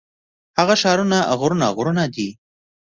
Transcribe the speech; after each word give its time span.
هغه 0.57 0.75
ښارونه 0.81 1.17
غرونه 1.39 1.67
غرونه 1.77 2.03
دي. 2.13 2.29